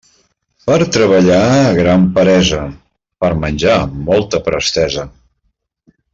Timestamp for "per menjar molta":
3.25-4.41